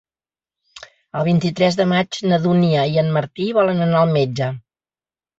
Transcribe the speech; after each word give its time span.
El 1.19 1.25
vint-i-tres 1.27 1.75
de 1.79 1.85
maig 1.91 2.17
na 2.31 2.39
Dúnia 2.45 2.85
i 2.93 2.97
en 3.01 3.11
Martí 3.19 3.47
volen 3.59 3.83
anar 3.87 3.99
al 4.01 4.15
metge. 4.15 4.49